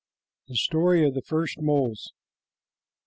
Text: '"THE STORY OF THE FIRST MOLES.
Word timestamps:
'"THE 0.47 0.55
STORY 0.55 1.05
OF 1.05 1.13
THE 1.13 1.21
FIRST 1.21 1.61
MOLES. 1.61 2.11